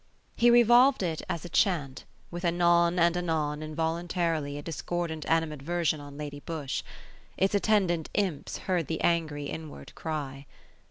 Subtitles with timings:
[0.35, 6.17] He revolved it as a chant: with anon and anon involuntarily a discordant animadversion on
[6.17, 6.81] Lady Busshe.
[7.37, 10.47] Its attendant imps heard the angry inward cry.